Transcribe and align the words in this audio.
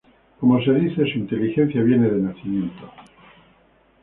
Como 0.39 0.59
se 0.63 0.73
dice 0.73 1.03
su 1.13 1.19
inteligencia 1.19 1.83
viene 1.83 2.09
de 2.09 2.17
nacimiento. 2.19 2.91